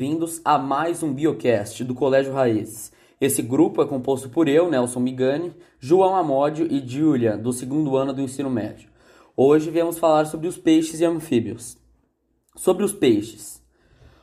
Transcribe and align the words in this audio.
Bem-vindos 0.00 0.40
a 0.44 0.56
mais 0.60 1.02
um 1.02 1.12
Biocast 1.12 1.82
do 1.82 1.92
Colégio 1.92 2.32
Raiz. 2.32 2.92
Esse 3.20 3.42
grupo 3.42 3.82
é 3.82 3.84
composto 3.84 4.28
por 4.28 4.46
eu, 4.46 4.70
Nelson 4.70 5.00
Migani, 5.00 5.52
João 5.80 6.14
Amódio 6.14 6.72
e 6.72 6.78
Júlia, 6.86 7.36
do 7.36 7.52
segundo 7.52 7.96
ano 7.96 8.12
do 8.12 8.20
ensino 8.20 8.48
médio. 8.48 8.88
Hoje 9.36 9.70
viemos 9.70 9.98
falar 9.98 10.26
sobre 10.26 10.46
os 10.46 10.56
peixes 10.56 11.00
e 11.00 11.04
anfíbios. 11.04 11.76
Sobre 12.54 12.84
os 12.84 12.92
peixes. 12.92 13.60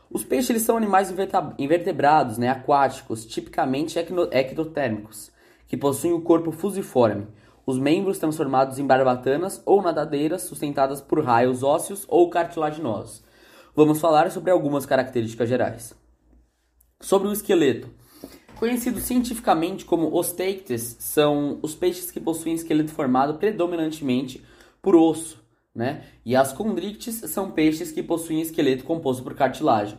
Os 0.10 0.24
peixes 0.24 0.52
eles 0.52 0.62
são 0.62 0.78
animais 0.78 1.14
invertebrados, 1.60 2.38
né, 2.38 2.48
aquáticos, 2.48 3.26
tipicamente 3.26 4.00
ectotérmicos, 4.00 5.30
que 5.68 5.76
possuem 5.76 6.14
o 6.14 6.22
corpo 6.22 6.54
fusiforme, 6.54 7.28
os 7.66 7.78
membros 7.78 8.18
transformados 8.18 8.80
em 8.80 8.88
barbatanas 8.88 9.62
ou 9.66 9.82
nadadeiras 9.82 10.44
sustentadas 10.44 11.02
por 11.02 11.22
raios 11.22 11.64
ósseos 11.64 12.06
ou 12.08 12.30
cartilaginosos 12.30 13.26
vamos 13.76 14.00
falar 14.00 14.32
sobre 14.32 14.52
algumas 14.52 14.86
características 14.86 15.50
gerais. 15.50 15.94
Sobre 17.02 17.28
o 17.28 17.34
esqueleto. 17.34 17.90
Conhecidos 18.56 19.04
cientificamente 19.04 19.84
como 19.84 20.16
osteictes, 20.16 20.96
são 21.00 21.60
os 21.62 21.76
peixes 21.76 22.10
que 22.10 22.22
possuem 22.22 22.56
esqueleto 22.56 22.92
formado 22.92 23.38
predominantemente 23.38 24.42
por 24.82 24.96
osso, 24.96 25.44
né? 25.74 26.06
E 26.24 26.38
as 26.38 26.54
condrictes 26.54 27.16
são 27.16 27.52
peixes 27.52 27.92
que 27.92 28.02
possuem 28.02 28.40
esqueleto 28.40 28.86
composto 28.86 29.22
por 29.22 29.36
cartilagem. 29.36 29.98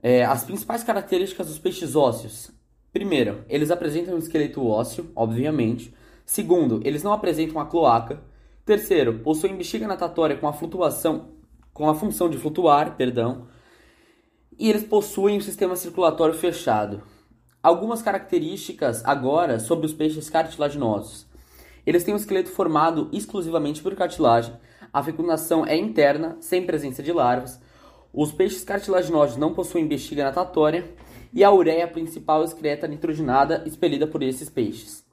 É, 0.00 0.24
as 0.24 0.44
principais 0.44 0.84
características 0.84 1.48
dos 1.48 1.58
peixes 1.58 1.96
ósseos. 1.96 2.52
Primeiro, 2.92 3.44
eles 3.48 3.72
apresentam 3.72 4.14
um 4.14 4.18
esqueleto 4.18 4.64
ósseo, 4.64 5.10
obviamente. 5.16 5.92
Segundo, 6.24 6.80
eles 6.84 7.02
não 7.02 7.12
apresentam 7.12 7.60
a 7.60 7.66
cloaca. 7.66 8.22
Terceiro, 8.64 9.18
possuem 9.18 9.56
bexiga 9.56 9.88
natatória 9.88 10.36
com 10.36 10.46
a 10.46 10.52
flutuação 10.52 11.37
com 11.78 11.88
a 11.88 11.94
função 11.94 12.28
de 12.28 12.36
flutuar, 12.36 12.96
perdão, 12.96 13.46
e 14.58 14.68
eles 14.68 14.82
possuem 14.82 15.38
um 15.38 15.40
sistema 15.40 15.76
circulatório 15.76 16.34
fechado. 16.34 17.04
Algumas 17.62 18.02
características 18.02 19.04
agora 19.04 19.60
sobre 19.60 19.86
os 19.86 19.92
peixes 19.92 20.28
cartilaginosos. 20.28 21.24
Eles 21.86 22.02
têm 22.02 22.12
um 22.12 22.16
esqueleto 22.16 22.50
formado 22.50 23.08
exclusivamente 23.12 23.80
por 23.80 23.94
cartilagem. 23.94 24.52
A 24.92 25.04
fecundação 25.04 25.64
é 25.64 25.76
interna, 25.76 26.36
sem 26.40 26.66
presença 26.66 27.00
de 27.00 27.12
larvas. 27.12 27.60
Os 28.12 28.32
peixes 28.32 28.64
cartilaginosos 28.64 29.36
não 29.36 29.54
possuem 29.54 29.86
bexiga 29.86 30.24
natatória 30.24 30.92
e 31.32 31.44
a 31.44 31.52
ureia 31.52 31.86
principal 31.86 32.42
excreta 32.42 32.88
nitrogenada 32.88 33.62
expelida 33.64 34.04
por 34.04 34.20
esses 34.24 34.50
peixes. 34.50 35.07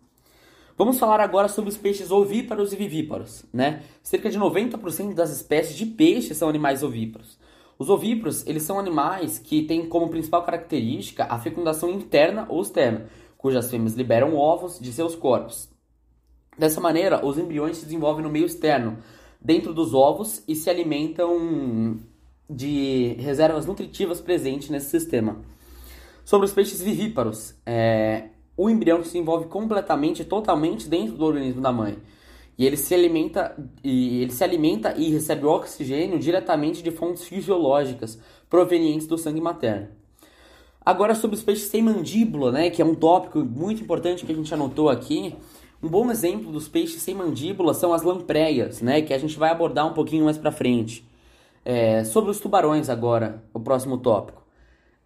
Vamos 0.78 1.00
falar 1.00 1.22
agora 1.22 1.48
sobre 1.48 1.70
os 1.70 1.78
peixes 1.78 2.12
ovíparos 2.12 2.74
e 2.74 2.76
vivíparos, 2.76 3.46
né? 3.54 3.84
Cerca 4.04 4.30
de 4.30 4.38
90% 4.38 5.14
das 5.14 5.32
espécies 5.32 5.78
de 5.78 5.86
peixes 5.86 6.36
são 6.36 6.50
animais 6.50 6.84
ovíparos. 6.84 7.40
Os 7.80 7.90
ovíparos, 7.90 8.46
eles 8.46 8.64
são 8.64 8.78
animais 8.78 9.40
que 9.40 9.64
têm 9.64 9.88
como 9.88 10.10
principal 10.10 10.44
característica 10.44 11.26
a 11.30 11.40
fecundação 11.40 11.90
interna 11.92 12.46
ou 12.50 12.62
externa, 12.62 13.08
cujas 13.38 13.72
fêmeas 13.72 13.94
liberam 13.94 14.36
ovos 14.36 14.78
de 14.78 14.92
seus 14.92 15.16
corpos. 15.16 15.70
Dessa 16.58 16.82
maneira, 16.82 17.26
os 17.26 17.38
embriões 17.38 17.78
se 17.78 17.86
desenvolvem 17.86 18.24
no 18.24 18.30
meio 18.30 18.46
externo, 18.46 18.98
dentro 19.40 19.74
dos 19.74 19.94
ovos, 19.94 20.44
e 20.46 20.56
se 20.56 20.70
alimentam 20.70 22.00
de 22.50 23.16
reservas 23.20 23.66
nutritivas 23.66 24.20
presentes 24.20 24.70
nesse 24.70 24.90
sistema. 24.90 25.42
Sobre 26.26 26.48
os 26.48 26.54
peixes 26.54 26.82
vivíparos, 26.82 27.56
é, 27.66 28.30
o 28.58 28.70
embrião 28.70 29.04
se 29.04 29.18
envolve 29.18 29.48
completamente, 29.48 30.24
totalmente 30.24 30.88
dentro 30.88 31.16
do 31.16 31.26
organismo 31.26 31.62
da 31.62 31.72
mãe. 31.72 31.98
E 32.58 32.66
ele 32.66 32.78
se 32.78 32.94
alimenta 32.94 33.56
e 33.84 34.22
ele 34.22 34.32
se 34.32 34.44
alimenta 34.44 34.94
e 34.96 35.12
recebe 35.12 35.46
oxigênio 35.46 36.18
diretamente 36.18 36.82
de 36.82 36.90
fontes 36.90 37.26
fisiológicas 37.26 38.18
provenientes 38.50 39.08
do 39.08 39.18
sangue 39.18 39.42
materno. 39.42 39.90
Agora 40.86 41.16
sobre 41.16 41.36
os 41.36 41.44
peixes 41.44 41.66
sem 41.66 41.82
mandíbula, 41.82 42.52
né, 42.52 42.70
que 42.70 42.82
é 42.82 42.86
um 42.86 42.96
tópico 42.96 43.40
muito 43.40 43.82
importante 43.82 44.26
que 44.26 44.32
a 44.32 44.36
gente 44.36 44.54
anotou 44.54 44.88
aqui. 44.88 45.36
Um 45.84 45.90
bom 45.90 46.10
exemplo 46.10 46.52
dos 46.52 46.68
peixes 46.68 47.02
sem 47.02 47.16
mandíbula 47.16 47.74
são 47.74 47.92
as 47.92 48.04
lampreias, 48.04 48.82
né, 48.82 49.02
que 49.02 49.14
a 49.14 49.18
gente 49.18 49.38
vai 49.38 49.50
abordar 49.50 49.88
um 49.88 49.94
pouquinho 49.94 50.26
mais 50.26 50.38
para 50.38 50.52
frente. 50.52 51.06
É, 51.66 52.04
sobre 52.04 52.30
os 52.30 52.40
tubarões 52.40 52.88
agora, 52.88 53.44
o 53.52 53.60
próximo 53.60 53.98
tópico. 53.98 54.45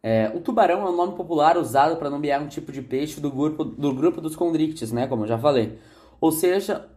É, 0.02 0.32
o 0.34 0.40
tubarão 0.40 0.88
é 0.88 0.90
um 0.90 0.96
nome 0.96 1.16
popular 1.16 1.58
usado 1.58 1.98
para 1.98 2.10
nomear 2.10 2.42
um 2.42 2.48
tipo 2.48 2.72
de 2.72 2.82
peixe 2.82 3.20
do 3.20 3.30
grupo, 3.30 3.64
do 3.64 3.94
grupo 3.94 4.22
dos 4.22 4.36
condrictes, 4.36 4.92
né, 4.92 5.08
como 5.08 5.24
eu 5.24 5.28
já 5.28 5.38
falei. 5.38 5.78
Ou 6.22 6.32
seja, 6.32 6.90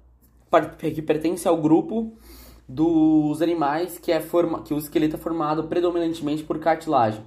que 0.79 1.03
pertence 1.03 1.47
ao 1.49 1.57
grupo 1.57 2.13
dos 2.69 3.43
animais 3.43 3.99
que, 3.99 4.13
é 4.13 4.21
forma, 4.21 4.63
que 4.63 4.73
o 4.73 4.79
esqueleto 4.79 5.17
é 5.17 5.19
formado 5.19 5.65
predominantemente 5.65 6.45
por 6.45 6.59
cartilagem. 6.59 7.23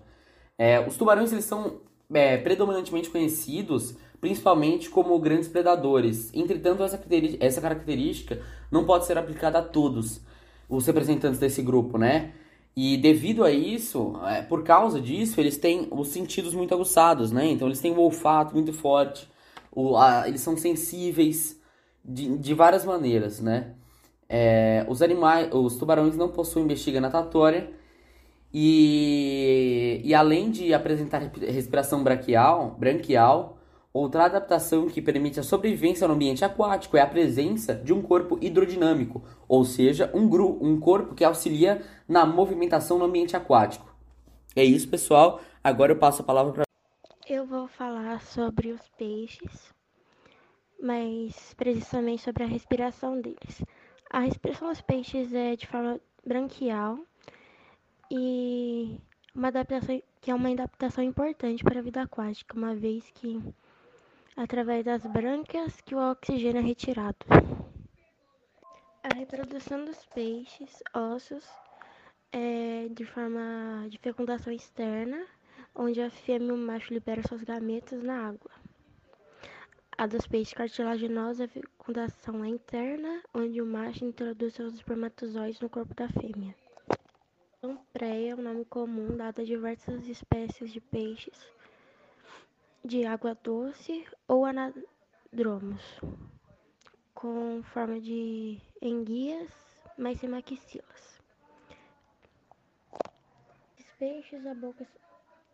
É, 0.58 0.85
os 0.88 0.96
tubarões 0.96 1.31
eles 1.31 1.46
são 1.46 1.81
é, 2.14 2.38
predominantemente 2.38 3.09
conhecidos 3.09 3.96
principalmente 4.25 4.90
como 4.90 5.19
grandes 5.19 5.47
predadores. 5.47 6.31
Entretanto, 6.34 6.81
essa, 6.81 7.00
essa 7.40 7.62
característica 7.62 8.41
não 8.72 8.84
pode 8.84 9.06
ser 9.06 9.19
aplicada 9.19 9.59
a 9.59 9.62
todos 9.62 10.19
os 10.68 10.85
representantes 10.88 11.40
desse 11.40 11.62
grupo, 11.62 12.00
né? 12.00 12.34
E 12.75 12.97
devido 12.97 13.44
a 13.44 13.52
isso, 13.52 14.19
é, 14.25 14.41
por 14.41 14.63
causa 14.63 15.00
disso, 15.00 15.40
eles 15.40 15.58
têm 15.58 15.88
os 15.91 16.09
sentidos 16.09 16.53
muito 16.53 16.74
aguçados, 16.74 17.31
né? 17.31 17.47
Então 17.47 17.68
eles 17.68 17.80
têm 17.80 17.94
o 17.94 18.00
olfato 18.00 18.53
muito 18.53 18.74
forte, 18.74 19.30
o, 19.72 19.96
a, 19.96 20.28
eles 20.28 20.41
são 20.41 20.58
sensíveis 20.58 21.59
de, 22.03 22.38
de 22.38 22.53
várias 22.53 22.84
maneiras, 22.84 23.40
né? 23.40 23.75
É, 24.28 24.85
os 24.90 25.02
animais, 25.02 25.50
os 25.53 25.78
tubarões 25.78 26.18
não 26.18 26.30
possuem 26.30 26.68
bexiga 26.68 27.00
natatória 27.00 27.72
e, 28.53 30.02
e 30.03 30.14
além 30.14 30.50
de 30.52 30.74
apresentar 30.74 31.19
respiração 31.19 32.03
braquial, 32.03 32.75
branquial, 32.80 33.58
Outra 33.95 34.25
adaptação 34.25 34.89
que 34.89 35.01
permite 35.01 35.39
a 35.39 35.44
sobrevivência 35.44 36.06
no 36.06 36.16
ambiente 36.16 36.44
aquático 36.44 36.97
é 36.97 37.01
a 37.01 37.07
presença 37.07 37.73
de 37.73 37.94
um 37.94 38.01
corpo 38.01 38.38
hidrodinâmico, 38.41 39.23
ou 39.47 39.63
seja, 39.63 40.11
um, 40.13 40.28
gru 40.28 40.61
um 40.61 40.78
corpo 40.78 41.16
que 41.16 41.23
auxilia 41.23 41.81
na 42.05 42.25
movimentação 42.25 43.00
no 43.00 43.05
ambiente 43.05 43.38
aquático. 43.38 43.89
É 44.53 44.66
isso, 44.66 44.89
pessoal. 44.89 45.39
Agora 45.63 45.94
eu 45.94 45.97
passo 45.97 46.22
a 46.22 46.25
palavra 46.25 46.51
para. 46.51 46.66
Eu 47.25 47.45
vou 47.45 47.69
falar 47.69 48.19
sobre 48.19 48.73
os 48.73 48.81
peixes, 48.97 49.73
mas 50.78 51.53
precisamente 51.53 52.22
sobre 52.22 52.44
a 52.44 52.47
respiração 52.47 53.22
deles. 53.22 53.63
A 54.09 54.19
respiração 54.19 54.67
dos 54.67 54.81
peixes 54.81 55.34
é 55.34 55.55
de 55.55 55.67
forma 55.67 56.01
branquial 56.28 57.00
e 58.11 59.00
uma 59.34 59.47
adaptação 59.47 60.01
que 60.19 60.31
é 60.31 60.35
uma 60.35 60.51
adaptação 60.51 61.01
importante 61.01 61.63
para 61.63 61.79
a 61.79 61.81
vida 61.81 62.01
aquática, 62.01 62.57
uma 62.57 62.75
vez 62.75 63.09
que 63.11 63.41
através 64.35 64.84
das 64.84 65.06
brânquias 65.06 65.79
que 65.81 65.96
o 65.96 66.12
oxigênio 66.12 66.59
é 66.59 66.63
retirado. 66.63 67.25
A 69.03 69.16
reprodução 69.16 69.85
dos 69.85 70.06
peixes 70.07 70.84
ossos 70.94 71.47
é 72.31 72.88
de 72.91 73.06
forma 73.06 73.88
de 73.90 73.97
fecundação 73.97 74.51
externa, 74.51 75.25
onde 75.73 76.01
a 76.01 76.09
fêmea 76.09 76.50
e 76.50 76.51
o 76.51 76.57
macho 76.57 76.94
liberam 76.94 77.23
suas 77.23 77.44
gametas 77.44 78.03
na 78.03 78.28
água. 78.28 78.51
A 79.97 80.06
dos 80.07 80.28
peixes 80.28 80.53
cartilaginosos, 80.53 81.41
a 81.41 81.47
fecundação 81.47 82.44
é 82.44 82.50
interna, 82.50 83.22
onde 83.34 83.62
o 83.62 83.66
macho 83.66 84.03
introduz 84.03 84.53
seus 84.53 84.73
espermatozoides 84.73 85.62
no 85.62 85.69
corpo 85.69 85.94
da 85.94 86.09
fêmea. 86.09 86.53
Lampreia 87.63 88.31
é 88.31 88.35
um 88.35 88.41
nome 88.41 88.66
comum 88.66 89.16
dado 89.16 89.41
a 89.41 89.46
diversas 89.46 90.07
espécies 90.07 90.73
de 90.73 90.81
peixes 90.81 91.54
de 92.85 93.03
água 93.03 93.35
doce 93.41 94.06
ou 94.28 94.46
anadromos, 94.46 95.81
com 97.16 97.63
forma 97.63 98.00
de 98.00 98.62
enguias, 98.79 99.51
mas 99.97 100.19
sem 100.19 100.29
maxilas. 100.29 101.19
Os 103.79 103.85
peixes, 103.97 104.46
a 104.46 104.53
boca 104.53 104.85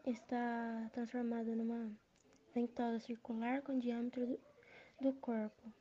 está 0.06 0.89
transformada 0.92 1.56
numa 1.56 1.89
ventosa 2.54 3.00
circular 3.00 3.62
com 3.62 3.80
diâmetro 3.80 4.28
do, 4.28 4.39
do 5.00 5.13
corpo, 5.13 5.72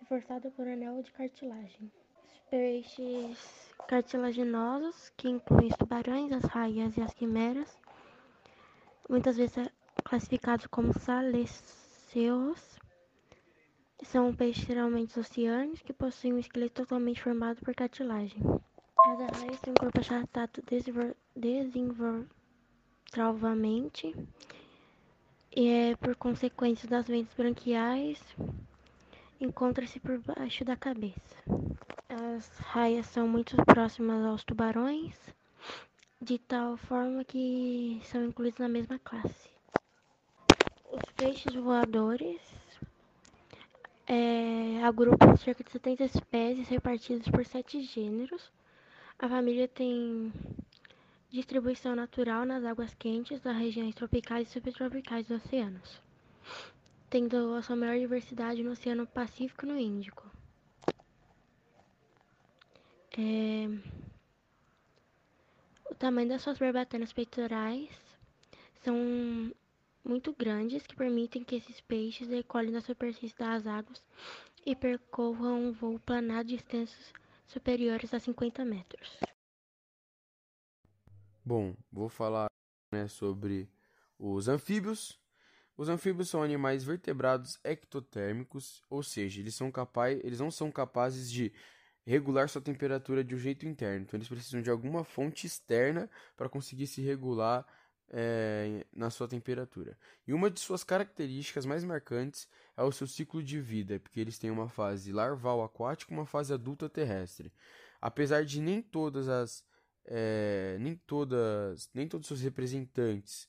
reforçada 0.00 0.50
por 0.50 0.66
anel 0.66 1.00
de 1.04 1.12
cartilagem. 1.12 1.92
Os 2.24 2.38
peixes 2.50 3.70
cartilaginosos, 3.86 5.08
que 5.10 5.28
incluem 5.28 5.68
os 5.68 5.76
tubarões, 5.76 6.32
as 6.32 6.44
raias 6.44 6.96
e 6.96 7.00
as 7.00 7.14
quimeras, 7.14 7.78
muitas 9.08 9.36
vezes 9.36 9.70
classificados 10.10 10.66
como 10.66 10.92
saleceus, 10.92 12.60
são 14.02 14.34
peixes 14.34 14.66
geralmente 14.66 15.18
oceânicos 15.20 15.82
que 15.82 15.92
possuem 15.92 16.34
um 16.34 16.38
esqueleto 16.40 16.82
totalmente 16.82 17.22
formado 17.22 17.60
por 17.60 17.72
cartilagem. 17.72 18.42
Cada 19.04 19.26
raia 19.38 19.56
tem 19.62 19.70
um 19.70 19.74
corpo 19.74 20.00
achatado 20.00 20.60
desenvolvamente 21.38 24.12
e 25.54 25.68
é 25.68 25.94
por 25.94 26.16
consequência 26.16 26.88
das 26.88 27.06
ventas 27.06 27.32
branquiais 27.34 28.20
encontra-se 29.40 30.00
por 30.00 30.18
baixo 30.18 30.64
da 30.64 30.74
cabeça. 30.74 31.36
As 32.08 32.48
raias 32.58 33.06
são 33.06 33.28
muito 33.28 33.54
próximas 33.64 34.24
aos 34.24 34.42
tubarões 34.42 35.16
de 36.20 36.36
tal 36.36 36.76
forma 36.76 37.24
que 37.24 38.00
são 38.04 38.24
incluídos 38.24 38.58
na 38.58 38.68
mesma 38.68 38.98
classe. 38.98 39.59
Os 40.92 41.12
peixes 41.16 41.54
voadores 41.54 42.40
é, 44.08 44.82
agrupam 44.82 45.36
cerca 45.36 45.62
de 45.62 45.70
70 45.70 46.04
espécies 46.04 46.68
repartidas 46.68 47.28
por 47.28 47.46
sete 47.46 47.80
gêneros. 47.82 48.50
A 49.16 49.28
família 49.28 49.68
tem 49.68 50.32
distribuição 51.30 51.94
natural 51.94 52.44
nas 52.44 52.64
águas 52.64 52.92
quentes 52.94 53.40
das 53.40 53.56
regiões 53.56 53.94
tropicais 53.94 54.48
e 54.48 54.50
subtropicais 54.50 55.28
dos 55.28 55.44
oceanos, 55.44 56.02
tendo 57.08 57.54
a 57.54 57.62
sua 57.62 57.76
maior 57.76 57.96
diversidade 57.96 58.64
no 58.64 58.72
Oceano 58.72 59.06
Pacífico 59.06 59.64
e 59.64 59.68
no 59.68 59.78
Índico. 59.78 60.28
É... 63.16 63.68
O 65.88 65.94
tamanho 65.94 66.28
das 66.28 66.42
suas 66.42 66.58
barbatanas 66.58 67.12
peitorais 67.12 67.90
são 68.82 69.52
muito 70.04 70.34
grandes 70.34 70.86
que 70.86 70.96
permitem 70.96 71.44
que 71.44 71.56
esses 71.56 71.80
peixes 71.80 72.28
decolhem 72.28 72.72
da 72.72 72.80
superfície 72.80 73.36
das 73.36 73.66
águas 73.66 74.02
e 74.64 74.74
percorram 74.74 75.68
um 75.68 75.72
voo 75.72 75.98
planado 75.98 76.48
de 76.48 76.56
distâncias 76.56 77.12
superiores 77.46 78.12
a 78.14 78.20
50 78.20 78.64
metros. 78.64 79.18
Bom, 81.44 81.74
vou 81.90 82.08
falar 82.08 82.46
né, 82.92 83.08
sobre 83.08 83.68
os 84.18 84.48
anfíbios. 84.48 85.18
Os 85.76 85.88
anfíbios 85.88 86.28
são 86.28 86.42
animais 86.42 86.84
vertebrados 86.84 87.58
ectotérmicos, 87.64 88.82
ou 88.90 89.02
seja, 89.02 89.40
eles, 89.40 89.54
são 89.54 89.70
capaz, 89.70 90.20
eles 90.22 90.38
não 90.38 90.50
são 90.50 90.70
capazes 90.70 91.30
de 91.30 91.52
regular 92.06 92.48
sua 92.48 92.60
temperatura 92.60 93.24
de 93.24 93.34
um 93.34 93.38
jeito 93.38 93.66
interno. 93.66 94.04
Então, 94.04 94.18
eles 94.18 94.28
precisam 94.28 94.60
de 94.60 94.70
alguma 94.70 95.04
fonte 95.04 95.46
externa 95.46 96.10
para 96.36 96.48
conseguir 96.48 96.86
se 96.86 97.00
regular 97.00 97.66
é, 98.10 98.84
na 98.92 99.08
sua 99.08 99.28
temperatura. 99.28 99.96
E 100.26 100.32
uma 100.32 100.50
de 100.50 100.60
suas 100.60 100.82
características 100.82 101.64
mais 101.64 101.84
marcantes 101.84 102.48
é 102.76 102.82
o 102.82 102.92
seu 102.92 103.06
ciclo 103.06 103.42
de 103.42 103.60
vida, 103.60 104.00
porque 104.00 104.20
eles 104.20 104.38
têm 104.38 104.50
uma 104.50 104.68
fase 104.68 105.12
larval 105.12 105.62
aquática 105.62 106.12
e 106.12 106.16
uma 106.16 106.26
fase 106.26 106.52
adulta 106.52 106.88
terrestre. 106.88 107.52
Apesar 108.00 108.44
de 108.44 108.60
nem 108.60 108.82
todas 108.82 109.28
as 109.28 109.64
é, 110.06 110.76
nem 110.80 110.96
todas 110.96 111.90
nem 111.94 112.08
todos 112.08 112.24
os 112.24 112.38
seus 112.38 112.40
representantes 112.42 113.48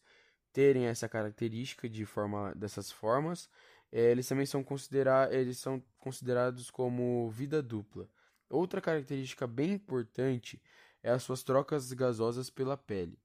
terem 0.53 0.85
essa 0.85 1.07
característica 1.07 1.89
de 1.89 2.05
forma 2.05 2.53
dessas 2.55 2.91
formas, 2.91 3.49
é, 3.91 4.11
eles 4.11 4.27
também 4.27 4.45
são, 4.45 4.63
considerar, 4.63 5.33
eles 5.33 5.57
são 5.57 5.81
considerados 5.97 6.69
como 6.69 7.29
vida 7.31 7.61
dupla. 7.61 8.09
Outra 8.49 8.81
característica 8.81 9.47
bem 9.47 9.71
importante 9.71 10.61
é 11.01 11.09
as 11.11 11.23
suas 11.23 11.41
trocas 11.41 11.91
gasosas 11.93 12.49
pela 12.49 12.77
pele 12.77 13.17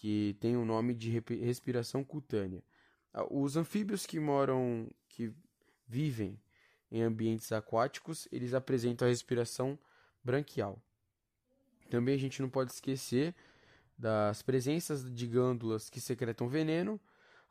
que 0.00 0.34
tem 0.40 0.56
o 0.56 0.64
nome 0.64 0.94
de 0.94 1.10
respiração 1.42 2.02
cutânea. 2.02 2.64
Ah, 3.12 3.26
os 3.30 3.58
anfíbios 3.58 4.06
que 4.06 4.18
moram, 4.18 4.88
que 5.10 5.30
vivem 5.86 6.40
em 6.90 7.02
ambientes 7.02 7.52
aquáticos, 7.52 8.26
eles 8.32 8.54
apresentam 8.54 9.06
a 9.06 9.10
respiração 9.10 9.78
branquial. 10.24 10.82
Também 11.90 12.14
a 12.14 12.18
gente 12.18 12.40
não 12.40 12.48
pode 12.48 12.72
esquecer 12.72 13.34
das 13.98 14.40
presenças 14.40 15.14
de 15.14 15.26
glândulas 15.26 15.90
que 15.90 16.00
secretam 16.00 16.48
veneno, 16.48 16.98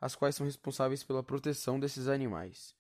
as 0.02 0.16
quais 0.16 0.36
são 0.36 0.46
responsáveis 0.46 1.04
pela 1.04 1.22
proteção 1.22 1.80
desses 1.80 2.08
animais. 2.08 2.74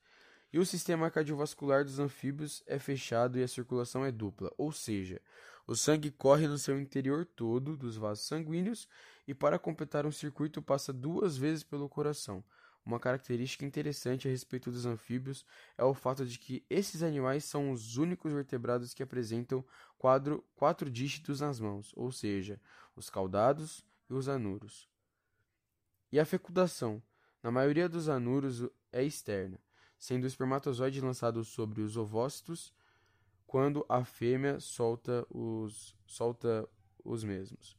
E 0.52 0.58
o 0.58 0.66
sistema 0.66 1.12
cardiovascular 1.12 1.84
dos 1.84 2.00
anfíbios 2.00 2.64
é 2.66 2.80
fechado 2.80 3.38
e 3.38 3.44
a 3.44 3.48
circulação 3.48 4.04
é 4.04 4.12
dupla, 4.12 4.52
ou 4.58 4.72
seja, 4.72 5.22
o 5.68 5.76
sangue 5.76 6.10
corre 6.10 6.48
no 6.48 6.58
seu 6.58 6.82
interior 6.82 7.24
todo 7.24 7.78
dos 7.78 7.96
vasos 7.96 8.26
sanguíneos 8.26 8.88
e, 9.30 9.34
para 9.36 9.60
completar 9.60 10.08
um 10.08 10.12
circuito, 10.12 10.60
passa 10.60 10.92
duas 10.92 11.38
vezes 11.38 11.64
pelo 11.64 11.88
coração. 11.88 12.44
Uma 12.84 13.00
característica 13.00 13.64
interessante 13.64 14.28
a 14.28 14.32
respeito 14.32 14.72
dos 14.72 14.88
anfíbios 14.88 15.46
é 15.78 15.84
o 15.84 15.94
fato 15.94 16.26
de 16.26 16.40
que 16.40 16.66
esses 16.68 17.04
animais 17.04 17.44
são 17.44 17.70
os 17.70 17.96
únicos 17.96 18.34
vertebrados 18.34 18.92
que 18.92 19.04
apresentam 19.04 19.64
quadro, 20.00 20.44
quatro 20.56 20.90
dígitos 20.90 21.42
nas 21.42 21.60
mãos, 21.60 21.94
ou 21.96 22.12
seja, 22.12 22.60
os 22.96 23.08
caudados 23.12 23.86
e 24.10 24.16
os 24.16 24.28
anuros. 24.28 24.90
E 26.12 26.20
a 26.20 26.26
fecundação? 26.26 27.00
Na 27.44 27.52
maioria 27.52 27.88
dos 27.88 28.10
anuros 28.10 28.68
é 28.92 29.04
externa, 29.04 29.60
sendo 29.96 30.24
o 30.24 30.28
espermatozoide 30.28 31.02
lançado 31.02 31.44
sobre 31.44 31.84
os 31.84 31.98
ovócitos 31.98 32.74
quando 33.46 33.86
a 33.88 34.04
fêmea 34.04 34.60
solta 34.60 35.24
os, 35.30 35.96
solta 36.08 36.68
os 37.06 37.24
mesmos. 37.24 37.78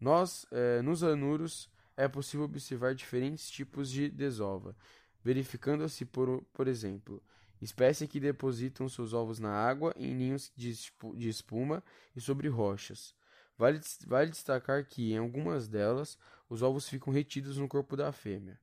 Nós, 0.00 0.46
é, 0.50 0.80
nos 0.80 1.02
anuros, 1.02 1.68
é 1.96 2.08
possível 2.08 2.46
observar 2.46 2.94
diferentes 2.94 3.50
tipos 3.50 3.90
de 3.90 4.08
desova, 4.08 4.74
verificando-se, 5.22 6.06
por, 6.06 6.42
por 6.54 6.66
exemplo, 6.66 7.22
espécies 7.60 8.08
que 8.08 8.18
depositam 8.18 8.88
seus 8.88 9.12
ovos 9.12 9.38
na 9.38 9.52
água, 9.52 9.92
em 9.96 10.14
ninhos 10.14 10.50
de, 10.56 10.72
de 11.14 11.28
espuma 11.28 11.84
e 12.16 12.20
sobre 12.20 12.48
rochas. 12.48 13.14
Vale, 13.58 13.78
vale 14.06 14.30
destacar 14.30 14.86
que, 14.86 15.12
em 15.12 15.18
algumas 15.18 15.68
delas, 15.68 16.18
os 16.48 16.62
ovos 16.62 16.88
ficam 16.88 17.12
retidos 17.12 17.58
no 17.58 17.68
corpo 17.68 17.94
da 17.94 18.10
fêmea. 18.10 18.58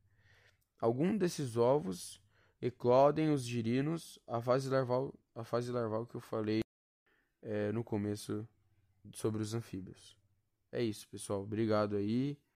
Alguns 0.80 1.20
desses 1.20 1.56
ovos 1.56 2.20
eclodem 2.60 3.30
os 3.30 3.44
girinos, 3.44 4.18
a 4.26 4.42
fase 4.42 4.68
larval, 4.70 5.14
a 5.36 5.44
fase 5.44 5.72
larval 5.72 6.08
que 6.08 6.16
eu 6.16 6.22
falei 6.22 6.62
é, 7.44 7.72
no 7.72 7.84
começo 7.84 8.48
sobre 9.14 9.44
os 9.44 9.54
anfíbios. 9.54 10.18
É 10.72 10.82
isso, 10.84 11.08
pessoal. 11.10 11.42
Obrigado 11.44 11.96
aí. 11.98 12.38